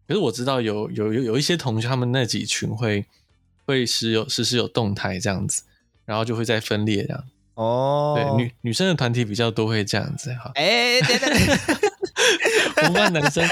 [0.07, 3.03] 可是我知道有有有有一些同学，他们那几群会
[3.65, 5.63] 会时有时时有动态这样子，
[6.05, 7.23] 然后就会再分裂这样。
[7.55, 10.51] 哦，对，女女生的团体比较多，会这样子哈。
[10.53, 11.31] 哎，等等，
[12.77, 13.43] 我们班男生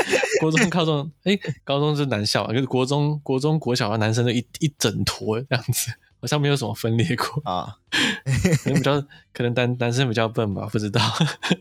[0.43, 7.77] 国中、高中， 哎，高中是男校，就是国中、国中、国小的男生都一一整坨这样子， 好像没有什么分裂过啊。
[8.63, 9.01] 可能比较
[9.34, 11.01] 可能男男生比较笨吧，不知道。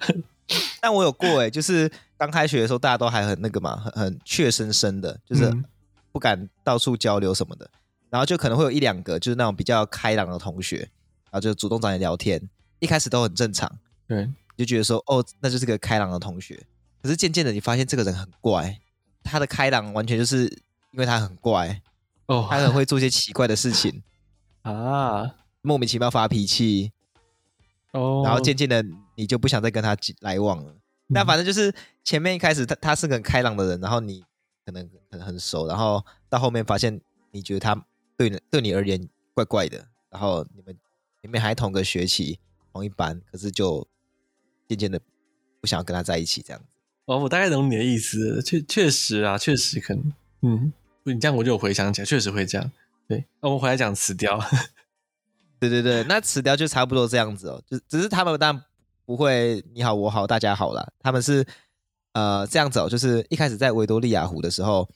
[0.83, 5.51] 但我有过哎，就是刚开学的时候，大家都还很那个嘛，很很怯生生的，就是
[6.11, 7.71] 不敢到处交流什么的。
[8.11, 10.91] 然后就可能会有一两个，就是那种比较开朗的同学。
[11.31, 12.39] 然后就主动找你聊天，
[12.79, 16.63] 一开始都很正常，对，就觉得说哦，那就是个开朗的同学。
[17.03, 18.79] 可是渐渐的，你发现这个人很怪，
[19.25, 20.45] 他的开朗完全就是
[20.93, 21.83] 因为他很怪，
[22.27, 24.03] 哦，他很会做一些奇怪的事情。
[24.63, 26.93] 啊，莫名其妙发脾气。
[27.91, 28.83] 哦，然后渐渐的
[29.17, 30.75] 你就不想再跟他来往了。
[31.09, 34.25] 那、嗯、反正就是前面一开始他他是个很开朗的人，然后你
[34.65, 36.99] 可能很很熟，然后到后面发现
[37.33, 37.75] 你觉得他
[38.17, 40.75] 对你对你而言怪怪的，然后你们
[41.21, 42.39] 前面还同个学期
[42.73, 43.87] 同一班，可是就
[44.67, 44.99] 渐渐的
[45.61, 46.63] 不想要跟他在一起这样。
[46.63, 46.72] 子。
[47.07, 50.13] 哦，我大概懂你的意思，确确实啊，确实可能，
[50.43, 52.71] 嗯，你这样我就回想起来，确实会这样。
[53.09, 54.39] 对，那我们回来讲辞雕，
[55.59, 58.65] 对对对，那辞雕就差不多这样子哦，就只是他们当然
[59.05, 61.45] 不会你好我好大家好啦，他们是
[62.13, 64.89] 呃这样子哦，就是一开始在维多利亚湖的时候，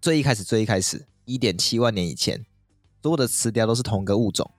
[0.00, 2.44] 最一开始最一开始一点七万年以前，
[3.00, 4.50] 所有的辞雕都是同个物种，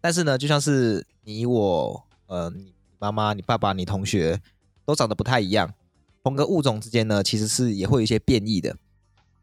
[0.00, 4.40] 但是呢，就像是你我呃你妈妈你爸爸你同学
[4.86, 5.74] 都长得不太一样。
[6.22, 8.76] 同个物种之间呢，其实是也会有一些变异的，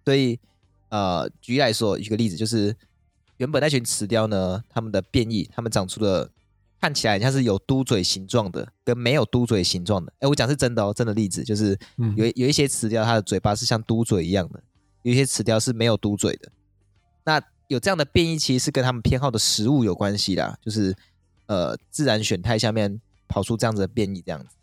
[0.04, 0.40] 所以
[0.90, 2.76] 呃，举例来说，举个例子，就是
[3.38, 6.30] 原本那群雌雕呢，它们的变异，它们长出了
[6.80, 10.14] 看起来像是有嘟嘴形状的，跟没有嘟嘴形状的。
[10.20, 11.78] 哎，我讲是真的哦，真的例子就是
[12.16, 14.62] 有有一些雌雕，它的嘴巴是像嘟嘴一样的，
[15.02, 16.52] 有一些雌雕是没有嘟嘴的。
[17.26, 20.96] 那有这样的变异，其实是跟它们偏好的食物有关系啦，就是
[21.48, 24.56] 呃，自然选态下面跑出这样子的变异，这样子。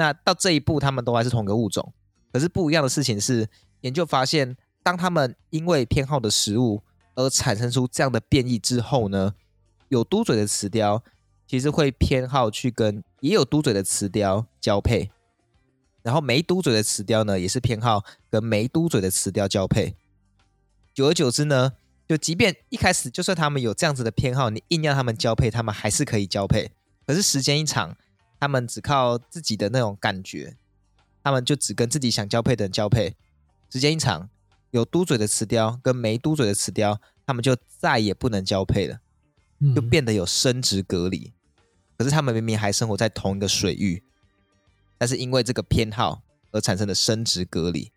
[0.00, 1.92] 那到这一步，他们都还是同个物种，
[2.32, 3.46] 可是不一样的事情是，
[3.82, 6.82] 研究发现，当他们因为偏好的食物
[7.16, 9.34] 而产生出这样的变异之后呢，
[9.88, 11.04] 有嘟嘴的雌雕
[11.46, 15.10] 其实会偏好去跟也有嘟嘴的雌雕交配，
[16.02, 19.94] 然后没嘟嘴的雌雕呢，也是偏好跟没嘟嘴的雌雕交配。
[20.94, 21.74] 久而久之呢，
[22.08, 26.72] 就即便一开始就算他们有这样子的偏好，你硬要他们交配，他们还是可以交配。
[27.06, 27.94] 可是时间一长，
[28.40, 30.56] 他们只靠自己的那种感觉，
[31.22, 33.14] 他们就只跟自己想交配的人交配。
[33.70, 34.30] 时间一长，
[34.70, 38.98] 有嘟嘴的雌雕跟没嘟嘴的雌雕，他们就再也不能交配了，
[39.76, 41.32] 就变得有生殖隔离。
[41.98, 44.02] 可是他们明明还生活在同一个水域，
[44.96, 47.92] 但是因为这个偏好而产生的生殖隔离。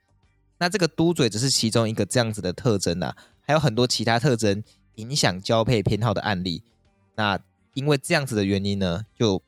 [0.57, 4.61] 那这个嘟嘴只是其中一个这样子的特征呐、啊，还有很多其他特征
[4.95, 6.63] 影响交配偏好的案例。
[7.15, 7.39] 那
[7.73, 9.41] 因为这样子的原因呢，就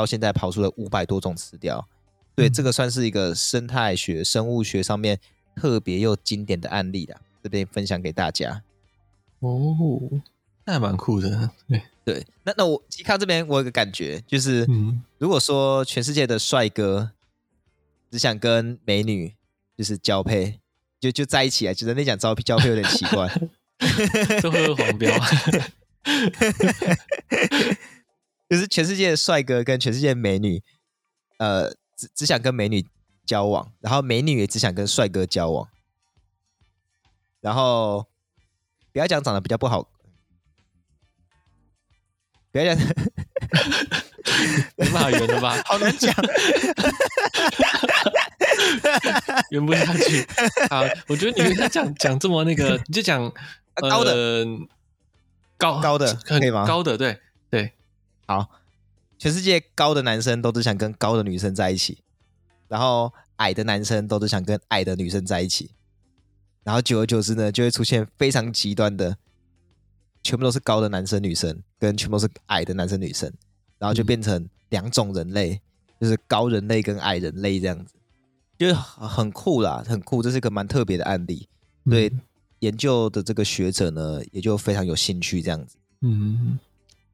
[0.00, 1.86] 到现在跑出了五百多种辞雕，
[2.34, 5.20] 对，这个算是一个生态学、生物学上面
[5.54, 8.62] 特别又经典的案例啦，这边分享给大家。
[9.40, 9.76] 哦，
[10.64, 11.50] 那还蛮酷的。
[11.68, 17.10] 对对，那那我其实看这边，我有个感觉，就是、嗯、如果说全世界的帅哥
[18.10, 19.34] 只想跟美女
[19.76, 20.60] 就是交配，
[20.98, 23.30] 就就在一起啊，觉得那讲招聘交配有点奇怪，
[24.40, 25.14] 都会有黄标。
[28.50, 30.60] 就是全世界的帅哥跟全世界的美女，
[31.38, 32.84] 呃，只只想跟美女
[33.24, 35.68] 交往，然后美女也只想跟帅哥交往，
[37.40, 38.08] 然后
[38.92, 39.88] 不要讲长得比较不好，
[42.50, 42.76] 不要讲，
[44.76, 45.62] 没办法圆的吧？
[45.64, 46.12] 好难讲，
[49.50, 50.26] 圆不下去。
[50.68, 53.22] 好，我觉得你跟他讲讲这么那个，你就讲、
[53.74, 54.44] 呃、高的
[55.56, 56.66] 高高的可以吗？
[56.66, 57.16] 高的对。
[58.30, 58.48] 好，
[59.18, 61.98] 全世界高的男生都只想跟高的女生在一起，
[62.68, 65.72] 然后矮的男生都只想跟矮的女生在一起，
[66.62, 69.16] 然后久而久之呢，就会出现非常极端的，
[70.22, 73.32] 全部都是高的男生女生，跟全部都是矮的男生女生，
[73.80, 75.60] 然后就变成两种人类，嗯、
[76.02, 77.94] 就是高人类跟矮人类这样子，
[78.56, 81.48] 就很酷啦，很酷，这是一个蛮特别的案例，
[81.86, 82.20] 对、嗯、
[82.60, 85.76] 研究的这个学者呢，也就非常有兴趣这样子。
[86.02, 86.60] 嗯，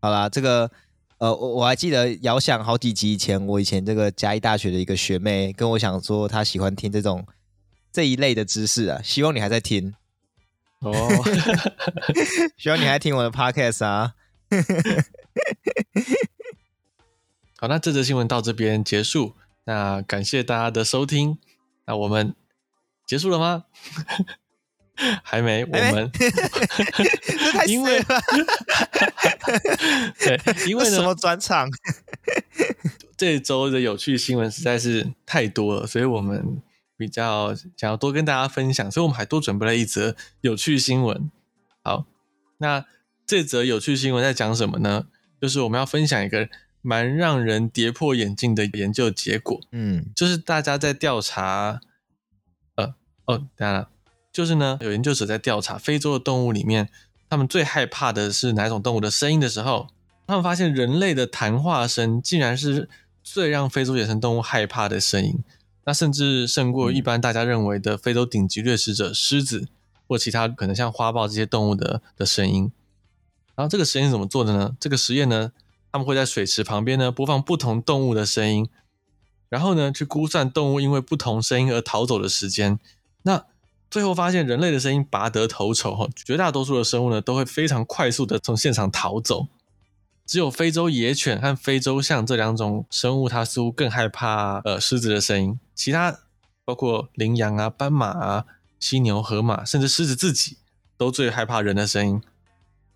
[0.00, 0.70] 好啦，这个。
[1.18, 7.26] 呃，我我还记得遥想好几集以前，我以前这个嘉义大学的一个学妹跟我讲说，她喜欢听这种
[7.90, 9.00] 这一类的知识啊。
[9.02, 9.94] 希望你还在听
[10.80, 10.92] 哦，
[12.58, 14.12] 希望你还在听我的 podcast 啊。
[17.58, 19.34] 好，那这则新闻到这边结束。
[19.64, 21.38] 那感谢大家的收听。
[21.86, 22.34] 那我们
[23.06, 23.64] 结束了吗？
[25.22, 26.10] 还没，我们
[27.66, 28.02] 因为
[30.18, 31.68] 对，因为呢，什么转场？
[33.16, 36.62] 这周的有趣新闻实在是太多了，所以我们
[36.96, 41.30] 比较想要多跟大家分享，所以我们还多准备了一则有趣新闻。
[41.82, 42.04] 好，
[42.58, 42.84] 那
[43.26, 45.06] 这则有趣新闻在讲什么呢？
[45.40, 46.48] 就是我们要分享一个
[46.82, 49.58] 蛮让人跌破眼镜的研究结果。
[49.72, 51.80] 嗯，就是大家在调查，
[52.74, 52.94] 呃，
[53.24, 53.88] 哦，当然了。
[54.32, 56.90] 就是呢，有研究者在调查非洲的动物里面，
[57.28, 59.88] 他们最害怕的是哪种动物的声音的时候，
[60.26, 62.88] 他们发现人类的谈话声竟然是
[63.22, 65.42] 最让非洲野生动物害怕的声音，
[65.84, 69.68] 那甚至胜过一般大家认为的非洲顶级掠食者狮子，
[70.06, 72.70] 或其他可能像花豹这些动物的的声音。
[73.54, 74.76] 然后这个实验是怎么做的呢？
[74.78, 75.50] 这个实验呢，
[75.90, 78.68] 他们会在水池旁边呢播放不同动物的声音，
[79.48, 82.78] 然后呢去估算动物因为不同声音而逃走的时间。
[83.22, 83.44] 那
[83.90, 89.46] 最后发现人类的声音拔得头筹哈，绝大多数的生物呢都会非常快速的从现场逃走。
[90.26, 95.60] 只有非洲野犬和非洲象这两种生物，它似乎更害怕呃狮子的声音。
[95.74, 96.18] 其他
[96.64, 98.44] 包括羚羊啊、斑马啊、
[98.80, 100.56] 犀牛、河马，甚至狮子自己，
[100.96, 102.20] 都最害怕人的声音。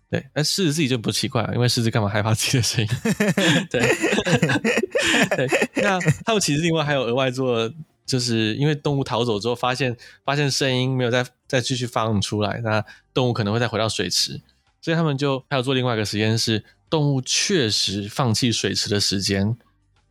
[0.09, 2.89] 对，但狮子自己就不奇怪了，因为狮子干嘛害怕自己的声音？
[3.71, 3.79] 对，
[5.37, 5.47] 对。
[5.81, 7.71] 那他们其实另外还有额外做，
[8.11, 9.95] 就是因为动物逃走之后，发现
[10.25, 12.83] 发现声音没有再再继续放出来，那
[13.13, 14.41] 动物可能会再回到水池，
[14.81, 16.63] 所以他们就还有做另外一个实验是。
[16.91, 19.55] 动物确实放弃水池的时间，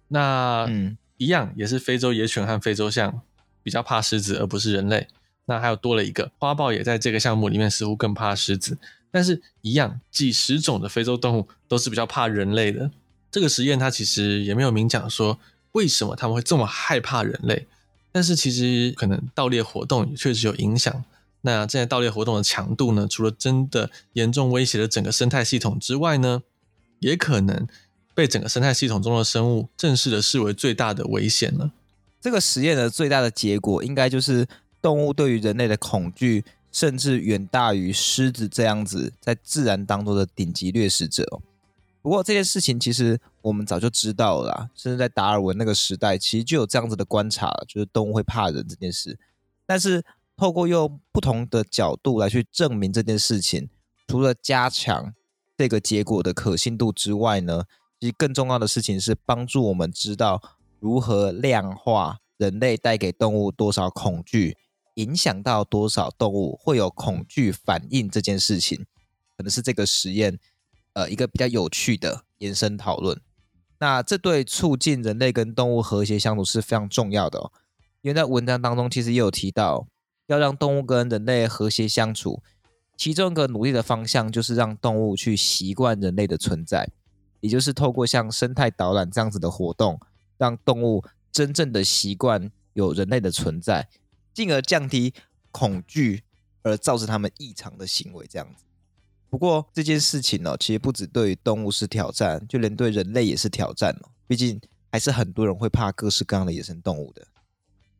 [0.08, 3.20] 那嗯，一样也是非洲野犬和非洲象
[3.62, 5.06] 比较怕狮子，而不是人类。
[5.44, 8.78] 那还有多了一个花豹，也在这个项目里面似乎更怕狮子，
[9.10, 12.90] 但是一样几十种的非洲动物都是比较怕人类的。
[13.30, 15.38] 这个实验它其实也没有明讲说
[15.72, 17.68] 为什么他们会这么害怕人类，
[18.12, 21.04] 但是其实可能盗猎活动确实有影响。
[21.42, 26.42] 那这些盗猎活动的强度呢，除了真的严重威胁了整个生态系统之外呢，
[26.98, 27.66] 也可能
[28.14, 31.72] 被整个生态系统中的生物正式的视为最大的危险了。
[32.20, 34.46] 这个实验的最大的结果，应该就是
[34.82, 41.40] 动物对于人类的恐惧，甚至远大于狮子这样子在自然当中的顶级掠食者。
[42.02, 49.18] 不过这件事情其实我们早就知道了，甚至在达尔文那个时代，其实就有这样子的观察了，就是动物会怕人这件事。
[49.66, 50.04] 但是
[50.36, 53.68] 透过用不同的角度来去证明这件事情，
[54.06, 55.14] 除了加强。
[55.58, 57.64] 这个结果的可信度之外呢，
[58.00, 60.40] 其实更重要的事情是帮助我们知道
[60.78, 64.56] 如何量化人类带给动物多少恐惧，
[64.94, 68.86] 影响到多少动物会有恐惧反应这件事情，
[69.36, 70.38] 可能是这个实验
[70.92, 73.20] 呃一个比较有趣的延伸讨论。
[73.78, 77.50] 那这对促进人类跟动物和谐相处是非常重要的哦，
[78.02, 79.86] 因为在文章当中其实也有提到，
[80.26, 82.42] 要让动物跟人类和谐相处。
[82.96, 86.86] 其中一个努力的方向就是让动物去习惯人类的存在，
[87.40, 89.98] 也就是透过像生态导览这样子的活动，
[90.36, 93.88] 让动物真正的习惯有人类的存在，
[94.34, 95.14] 进而降低
[95.50, 96.22] 恐惧
[96.62, 98.26] 而造成他们异常的行为。
[98.28, 98.64] 这样子。
[99.30, 104.10] 不过这件事情呢，其实不止对于动物是挑战，就连对人类也是挑战哦。
[104.26, 104.60] 毕竟
[104.90, 107.26] 还是很多人会怕各式各样的野生动物的。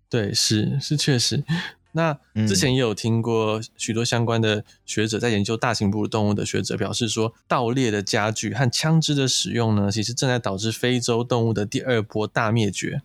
[0.09, 1.45] 对，是是确实。
[1.93, 2.17] 那
[2.47, 13.03] 之前也有听过许多相关的学者在研究大型哺乳动物的学者表示说，盗猎的加剧和枪支的使用呢，其实正在导致非洲动物的第二波大灭绝。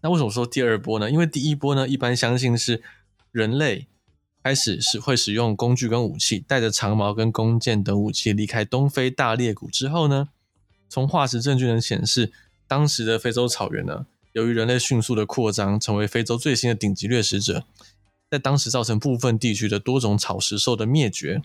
[0.00, 1.10] 那为什么说第二波呢？
[1.10, 2.82] 因为第一波呢，一般相信是
[3.30, 3.88] 人类
[4.48, 10.30] 开始是会使用工具跟武器，带着长矛跟弓箭等武器离开东非大裂谷之后呢，
[10.88, 12.32] 从化石证据能显示，
[12.66, 17.64] 当时的非洲草原呢，由于人类迅速的扩张，成为非洲最新的顶级掠食者。
[18.30, 21.42] 在当时造成部分地区的多种草食兽的灭绝，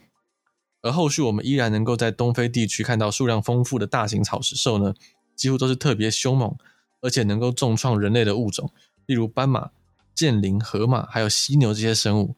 [0.82, 4.94] 而后续我们依然能够在东非地区看到数量丰富的大型草食兽呢，
[5.36, 6.56] 几乎都是特别凶猛，
[7.02, 8.72] 而且能够重创人类的物种，
[9.06, 9.72] 例如斑马、
[10.16, 12.38] 剑羚、河马，还有犀牛这些生物。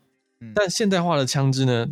[0.54, 1.88] 但现代化的枪支呢，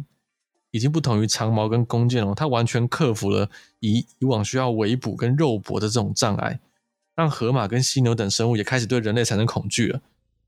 [0.71, 3.49] 已经不同于长矛跟弓箭了，它完全克服了
[3.79, 6.59] 以以往需要围捕跟肉搏的这种障碍，
[7.15, 10.01] 让河马跟犀牛等生物也开始对人类产生恐惧了。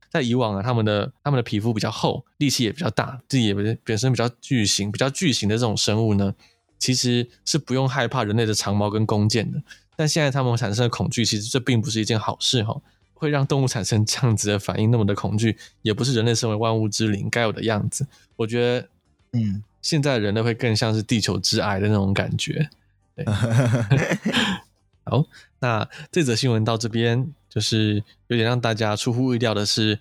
[0.10, 3.54] 在以往啊，他们的他们的皮肤比较厚，力气也比较大，自己也
[3.84, 6.34] 本身比较巨型、比较巨型的这种生物呢，
[6.80, 9.62] 其实是不用害怕人类的长矛跟弓箭的。
[9.98, 12.82] 但现在他们产生的恐惧，其实这并不是一件好事哈，
[13.16, 18.06] 会让动物产生这样子的反应，那么的恐惧，也不是人类身为万物之灵该有的样子。
[18.36, 18.90] 我觉得，
[19.32, 22.70] 嗯，现在人类会更像是地球之癌的那种感觉。
[23.16, 23.26] 对
[25.04, 25.26] 好，
[25.60, 27.34] 那这则新闻到这边。
[27.56, 29.98] 就是有点让大家出乎意料的是，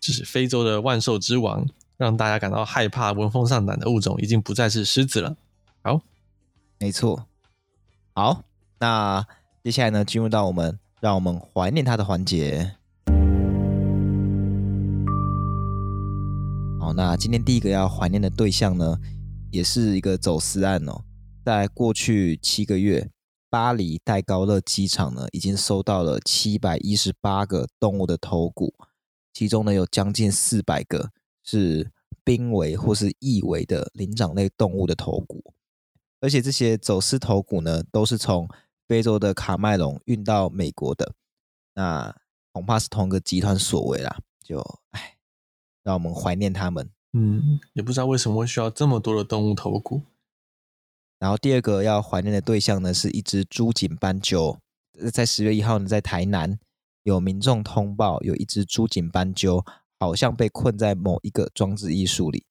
[0.00, 1.64] 就是非洲的万兽之王，
[1.96, 5.36] 让大家感到害怕、闻风丧胆的物种已经不再是狮子了。
[5.82, 6.02] 好，
[6.80, 7.26] 没错。
[8.14, 8.42] 好，
[8.80, 9.24] 那
[9.62, 12.76] 接下来呢，进入到我们让我们怀念它的环节。
[16.78, 18.96] 好，那今天第一个要怀念的对象呢，
[19.50, 21.02] 也是一个走私案哦，
[21.44, 23.10] 在过去七个月。
[23.50, 28.72] 巴黎戴高乐机场呢，已经收到了七百一十八个动物的头骨，
[29.34, 31.10] 其中呢有将近四百个
[31.42, 31.90] 是
[32.22, 35.52] 濒危或是易危的灵长类动物的头骨，
[36.20, 38.48] 而且这些走私头骨呢，都是从
[38.92, 41.14] 非洲的卡麦隆运到美国的，
[41.72, 42.14] 那
[42.52, 44.18] 恐怕是同一个集团所为啦。
[44.44, 45.16] 就唉，
[45.82, 50.02] 让我们怀念他们，嗯，也不知道为什么会需要这么多的动物头骨。
[51.18, 54.58] 然后第二个要怀念的对象呢，是一只猪颈斑鸠。
[55.10, 56.58] 在十月一号呢，在台南
[57.04, 59.64] 有民众通报，有一只猪颈斑鸠
[60.00, 62.44] 好像被困在某一个装置艺术里。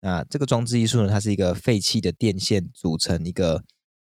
[0.00, 3.62] 那这个装置艺术呢，它是一个废弃的电线组成一个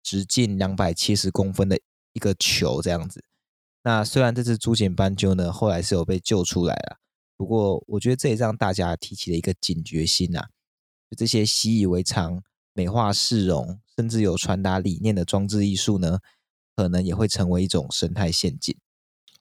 [0.08, 1.78] 直径两百七十公分的
[2.14, 3.26] 一个球这样子。
[3.84, 7.00] 那虽然这只朱颈斑鸠呢，后来是有被救出来了，
[7.36, 10.48] 不过我觉得这也让大家提起了一个警觉心呐、啊，
[11.12, 12.42] 就这些习以为常、
[12.72, 16.20] 美化市容，甚至有传达理念的装置艺术呢，
[16.74, 18.74] 可能也会成为一种生态陷阱。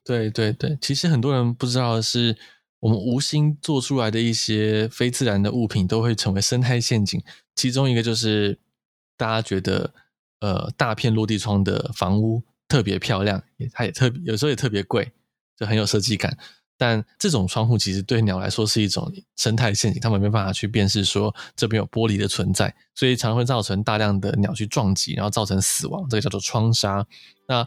[0.03, 2.37] 对对对，其实很多人不知道的是，
[2.81, 7.23] 我们无心做出来的一些非自然的物品，都会成为生态陷阱。
[7.55, 8.59] 其中一个就是
[9.17, 9.93] 大家觉得，
[10.39, 12.43] 呃，大片落地窗的房屋。
[12.69, 15.09] 特别漂亮，也它也特别，有时候也特别贵，
[15.55, 16.37] 就很有设计感。
[16.77, 26.05] 但这种窗户其实对鸟来说是一种生态陷阱，它们没办法去辨识说这边有玻璃的存在，所以常常会造成大量的鸟去撞击，然后造成死亡。
[26.09, 27.07] 这个叫做窗杀。
[27.47, 27.65] 那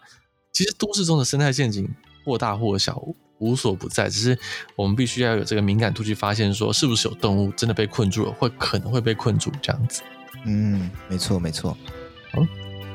[0.52, 1.88] 其实都市中的生态陷阱
[2.26, 3.02] 或大或小
[3.38, 4.38] 无所不在，只是
[4.76, 10.02] 我们必须要有这个敏感度去发现说是不是有动物真的被困住了，会可能会被困住这样子。
[10.44, 11.74] 嗯，没错没错。
[12.32, 12.46] 好，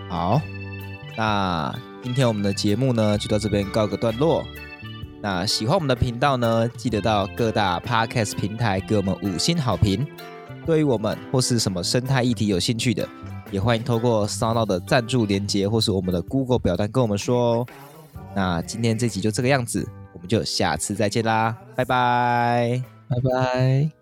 [0.10, 0.42] 好，
[1.18, 1.76] 那。
[2.04, 4.46] 今天我们的节目呢，就到这边告个段落。
[5.24, 10.06] 那喜欢我们的频道呢，记得到各大 Podcast 平台给我们五星好评。
[10.68, 13.10] 对于我们或是什么生态议题有兴趣的，
[13.50, 17.68] 也欢迎透过 s o n o 的赞助连接或是我们的 Google 表单跟我们说哦。
[18.36, 19.84] 那今天这集就这个样子，
[20.14, 23.95] 我们就下次再见啦，拜拜，拜拜。